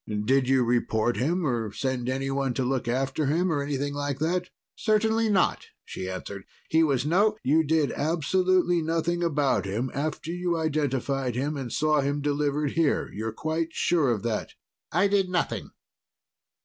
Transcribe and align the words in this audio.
Did 0.25 0.49
you 0.49 0.63
report 0.63 1.17
him 1.17 1.45
or 1.45 1.71
send 1.71 2.09
anyone 2.09 2.55
to 2.55 2.63
look 2.65 2.87
after 2.87 3.27
him 3.27 3.51
or 3.51 3.61
anything 3.61 3.93
like 3.93 4.17
that?" 4.17 4.49
"Certainly 4.75 5.29
not," 5.29 5.67
she 5.85 6.09
answered. 6.09 6.45
"He 6.71 6.81
was 6.81 7.05
no" 7.05 7.37
"You 7.43 7.63
did 7.63 7.91
absolutely 7.91 8.81
nothing 8.81 9.21
about 9.23 9.65
him 9.67 9.91
after 9.93 10.31
you 10.31 10.57
identified 10.57 11.35
him 11.35 11.55
and 11.55 11.71
saw 11.71 12.01
him 12.01 12.19
delivered 12.19 12.71
here? 12.71 13.11
You're 13.13 13.31
quite 13.31 13.73
sure 13.73 14.09
of 14.09 14.23
that?" 14.23 14.55
"I 14.91 15.07
did 15.07 15.29
nothing." 15.29 15.69